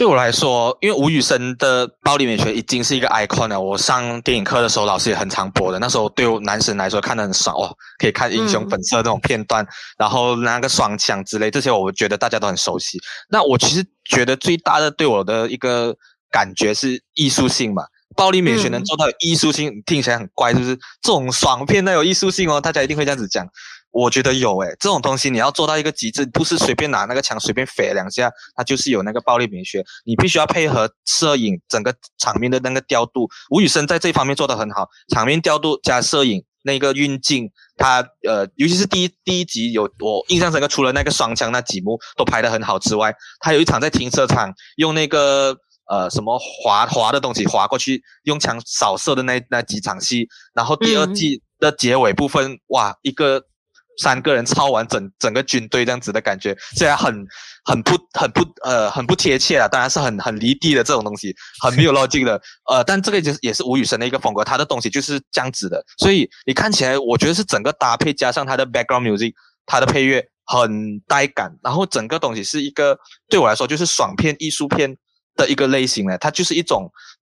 [0.01, 3.61] 对我来说，因为吴宇森的暴力美学已经是一个 icon 了。
[3.61, 5.79] 我上电影课的时候，老师也很常播的。
[5.79, 9.63] 那时候对我男神来说看得很爽哦，可以看英雄本色这种片段，
[9.99, 12.99] 然后那个双枪之类这些，我觉得大家都很熟悉。
[13.29, 15.95] 那我其实觉得最大的对我的一个
[16.31, 17.83] 感觉是艺术性嘛，
[18.17, 20.75] 暴力美学能做到艺术性，嗯、听起来很怪，是不是？
[21.03, 23.47] 这种爽片那有艺术性哦，大家一定会这样子讲。
[23.93, 29.85] 我觉得有诶，这种东西你要做到一个极致，不是随便拿那个枪随便飞两下，它就是有那个暴力美学。
[30.05, 33.29] 你必须要配合摄影整个场面的那个调度。
[33.51, 45.57] 吴宇森在这方面做得很好，场面调度加摄影那个运镜，他呃，尤其是第一第一集有我印象深刻，除了那个双枪那几幕都拍得很好之外，他有一场在停车场用那个
[45.89, 53.43] 呃什么滑滑的东西滑过去，用枪扫射的那那几场戏，然后第二季的结尾部分，嗯、哇，一个。
[54.01, 57.15] 三个人操完整整个军队这样子的感觉，虽然很
[57.65, 62.41] 很不很不呃很不贴切啊，当然是很很离地的这种东西，很没有逻辑的。
[62.71, 65.85] 呃，但这个就是也是吴宇森的一个风格，他的东西就是这样子的。
[65.99, 69.35] 所以你看起来，我觉得是整个搭配加上他的 background music，
[69.67, 74.97] 他的配乐很带感，然后整个东西是一个对我来说就是爽片艺术片
[75.37, 76.91] 的一个类型呢，它就是一种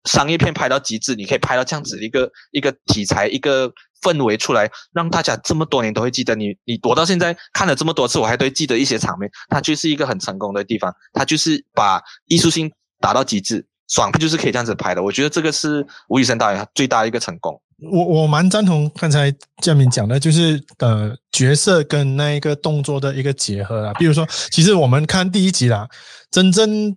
[0.06, 3.72] 商业片拍到极致，你可以拍到这样子一个一个题材一个。
[4.04, 6.54] 氛围出来，让大家这么多年都会记得你。
[6.66, 9.32] 你躲到现在看了这么多次，我还都会记得一些场面。
[9.48, 15.02] 它就是一个很成功的地方，它就是把艺术性达到极致，爽片就是可以这样子拍的。
[15.02, 17.58] 我觉得这个是吴宇森导演最大的一个成功。
[17.90, 23.94] 我我蛮赞同刚才建明讲的，就是呃角色跟那一个动作的一个结合啊。
[23.94, 25.88] 比如说，其实我们看第一集啦，
[26.30, 26.94] 真正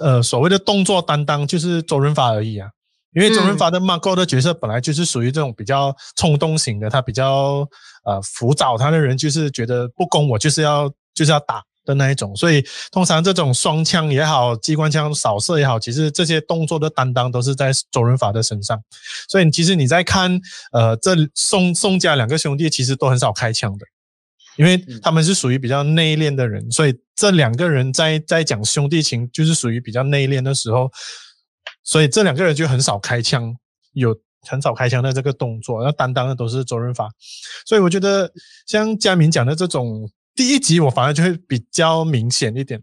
[0.00, 2.68] 呃所谓的动作担当就是周润发而已啊。
[3.14, 7.66] 因为周润发的 Marco 的角色本来就是属于这种比较冲动型的，他比较
[8.04, 18.78] 呃浮躁，他的人就是觉得不公我就是要就是要打的那一种，所以通常这种双枪也好，机关枪扫射也好，其实这些动作的担当都是在周润发的身上。
[19.30, 20.38] 所以其实你在看
[20.72, 23.86] 呃这宋宋家两个兄弟，其实都很少开枪的，
[24.56, 30.90] 因为他们是属于比较内敛的人，所以这两个人在在讲兄弟情，就是属于比较内敛的时候。
[31.82, 33.54] 所以这两个人就很少开枪，
[33.92, 34.16] 有
[34.48, 37.08] 很少开枪的这个动作，那担当的都是周润发。
[37.64, 38.32] 所以我觉得
[38.66, 42.82] 像佳明讲的这种第一集，我反而就会比较明显一点。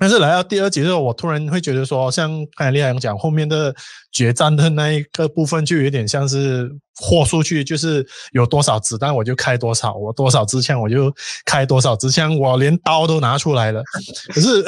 [0.00, 3.74] 但是来到第二集的时候，我突然会觉得说，像刚才李海洋讲后面的
[4.10, 13.82] 决战的那一个部分，就有点像是豁出去，就是有多少子弹我就开多少，我多少支枪我就开多少支枪，我连刀都拿出来了。
[14.32, 14.62] 可是，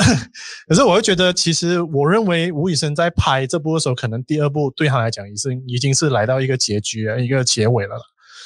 [0.69, 7.97] 可是我会觉得，其实我认为吴宇森在拍这部的时候，可能第二部对他来讲已是已经是来到一个结局了，一个结尾了，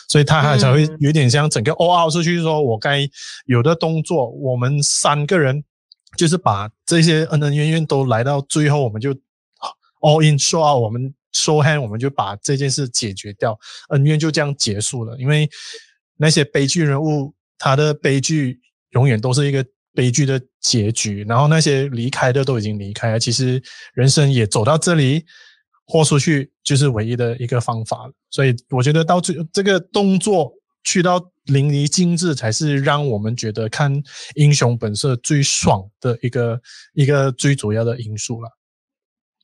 [0.08, 3.00] 所以他还才会有点像整个 all out 出去，说我该
[3.46, 5.64] 有的动作，我们三个人。
[6.16, 9.12] 就是把这些恩恩怨怨都来到最后，我们就
[10.00, 13.56] all in show out，我们 show hand，我们就把这件事解决掉，
[13.90, 15.16] 恩怨就这样结束了。
[15.18, 15.48] 因为
[16.16, 21.24] 那些悲剧人物，他的悲剧永远都是一个悲剧的结局。
[21.28, 23.62] 然后那些离开的都已经离开了，其实
[23.94, 25.24] 人生也走到这里，
[25.86, 28.12] 豁出去就是唯一的一个方法了。
[28.30, 30.52] 所以我觉得到最这个动作
[30.82, 31.30] 去到。
[31.46, 33.94] 淋漓尽致才是让我们觉得看
[34.34, 36.60] 《英雄本色》最爽的一个
[36.94, 38.50] 一个最主要的因素了。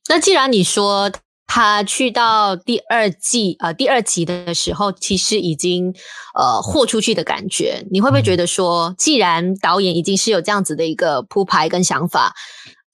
[0.09, 1.12] 那既然你说
[1.46, 5.94] 他去到第二季呃第二集的时候，其实已经
[6.34, 12.34] 呃豁出去的感觉，你会不会觉得说，既然导演已经是有这样子的一个铺排跟想法，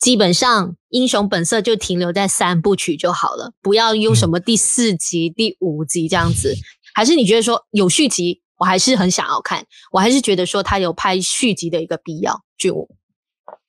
[0.01, 6.55] 基本上《英雄本色》就停留在三部曲就好了，不要用什么第四集、嗯、第五集这样子，
[6.95, 8.43] 还是你觉得说有续集？
[8.59, 12.43] 我还是很想要看，我还是觉得说他有拍续集的一个必要。
[12.59, 12.89] 就我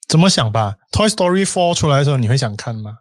[0.08, 2.98] 怎么想吧，《Toy Story Four》出来的时候，你会想看吗？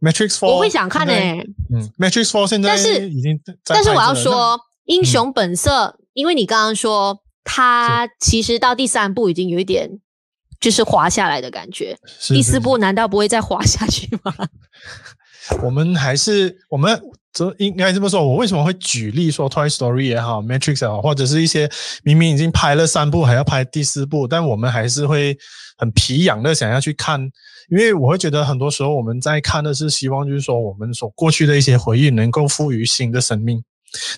[0.06, 9.88] 《Matrix Four》我会想看诶、欸，嗯，《Matrix Four》现在是已经在，但是我要说，《英雄本色》嗯，因为你刚刚说他其实到第三部已经有一点
[10.60, 11.96] 就是滑下来的感觉，
[12.28, 14.34] 第四部难道不会再滑下去吗？
[15.64, 17.00] 我们还是我们
[17.32, 21.70] 这应该这么说，我为什么会举例说《Toy Story》也好，《Matrix》也好，或者是一些
[22.02, 25.36] 明明已经拍了三部还要拍第四部，但我们还是会
[25.76, 27.20] 很皮痒的想要去看，
[27.70, 33.62] 因为我会觉得很多时候我们在看的是希望就是说我们所过去的一些回忆能够赋予新的生命，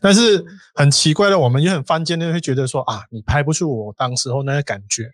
[0.01, 0.43] 但是
[0.75, 5.11] 很奇怪的，我们也很犯贱的会觉得说啊，你拍不出我当时候那个感觉。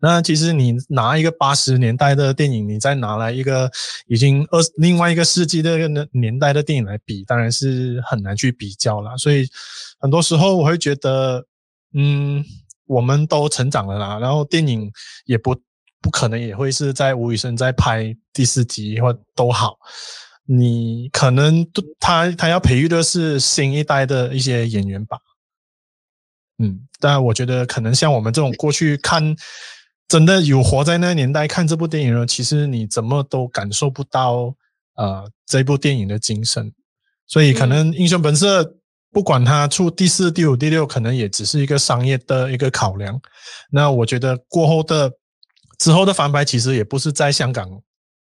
[0.00, 3.70] 那其实你拿一个八十年代的电影，你再拿来一个
[4.06, 5.76] 已经二另外一个世纪的
[6.12, 9.16] 年代的电影来比，当然是很难去比较了。
[9.18, 9.46] 所以
[9.98, 11.44] 很多时候我会觉得，
[11.92, 12.42] 嗯，
[12.86, 14.90] 我们都成长了啦，然后电影
[15.26, 15.54] 也不
[16.00, 19.76] 不可能也会是在吴宇森在拍第四集或都好，
[20.46, 21.66] 你可能
[22.00, 25.18] 他他要培育的是新一代的一些演员吧。
[26.62, 29.34] 嗯，但我觉得可能像我们这种过去看，
[30.08, 34.54] 真的有活在那个年代看这部电影呢，其实你怎么都感受不到
[34.96, 36.70] 呃这部电影的精神，
[37.26, 38.62] 所以可能《英雄本色》
[39.10, 43.18] 不管它出第四、第五、第六，可能也只是一个商业的一个考量。
[43.70, 45.10] 那我觉得过后的
[45.78, 47.68] 之后的翻拍，其实也不是在香港，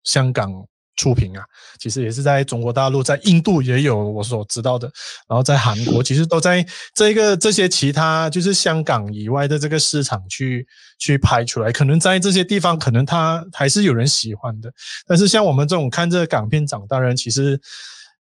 [0.03, 0.65] 香港。
[0.99, 1.41] 出品啊，
[1.79, 4.91] 其实也是在中国大陆，在印度也有我所知道的，
[5.29, 14.69] 然后在韩国， 其实都在这个这些其他就是香港以外的这个市场去去拍出来，可能在这些地方，可能他还是有人喜欢的。
[15.07, 17.57] 但是像我们这种看这个港片长大的人，其实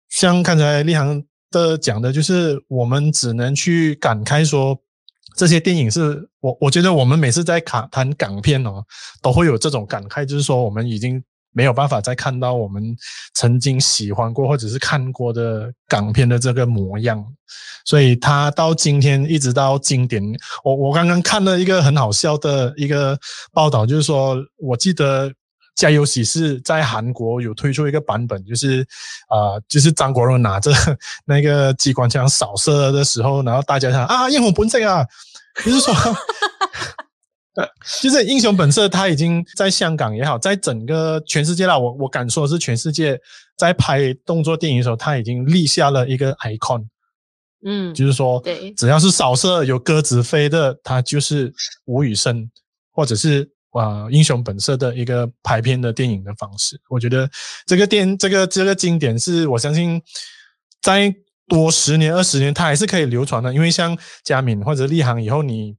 [0.07, 4.79] 像刚才立航的讲的，就是我们只能去感慨说，
[5.35, 8.81] 这些电影是我我觉得我们每次在谈谈港片哦，
[9.21, 11.21] 都会有这种感慨，就是说我们已经。
[11.53, 12.95] 没有办法再看到我们
[13.33, 17.23] 曾经喜欢过或者是看过的港片的这个模样，
[17.85, 20.21] 所以他到今天一直到经典。
[20.63, 23.17] 我我刚刚看了一个很好笑的一个
[23.51, 25.29] 报道，就是说我记得
[25.75, 28.81] 《家有喜事》在韩国有推出一个版本，就是
[29.27, 30.71] 啊、就是张国荣拿着
[31.25, 35.05] 那个机关枪扫射的时候，然后大家想啊，英雄本色啊，
[35.63, 35.93] 就是说。
[38.01, 41.77] 就是英雄本色，他已经在香港也好，在整个全世界啦。
[41.77, 43.19] 我我敢说是全世界
[43.57, 46.87] 在拍动作电影的时候，他已经立下了一个 icon。
[47.65, 51.53] 嗯，就是说，对，只要是扫射有鸽子飞的，它就是
[51.85, 52.49] 吴宇森，
[52.91, 56.77] 或者是啊、呃、英雄本色的一个拍片的电影的方式。
[56.89, 57.29] 我觉得
[57.65, 60.01] 这个电这个这个经典是我相信
[60.81, 61.15] 在
[61.47, 63.53] 多十年二十年，它还是可以流传的。
[63.53, 65.73] 因为像佳敏或者立航以后，你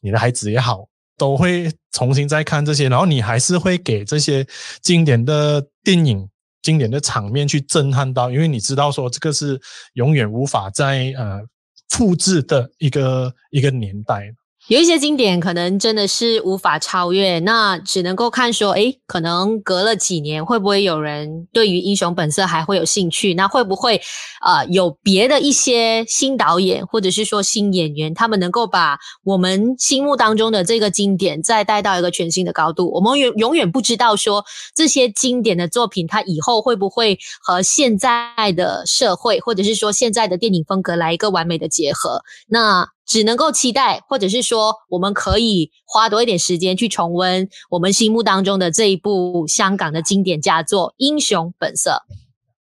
[0.00, 0.89] 你的孩子也好。
[1.20, 4.46] 都会重新再看这些，然后你还是会给这些
[4.80, 6.26] 经典的电影、
[6.62, 9.60] 经典的场面去震撼到，因为你知道说这个是
[9.92, 11.42] 永远无法再呃
[11.90, 14.32] 复制的一个一个年代。
[14.70, 23.34] 有一些经典可能真的是无法超越，那只能够看说，诶，可能隔了几年，会不会有人对于英雄本色还会有兴趣？
[23.34, 24.00] 那会不会
[24.46, 32.92] 呃有别的一些新导演或者是说新演员，他们能够把我们心目当中的这个经典再带到一个全新的高度？
[32.92, 42.22] 我们永永远不知道说这些经典的作品，它以后会不会和现在的社会或者是说现在的电影风格来一个完美的结合？
[42.46, 42.88] 那。
[43.10, 51.90] 只能够期待，或者是说，我们可以花多一点时间去重温我们心目当中的这一部香港的经典佳作《英雄本色》。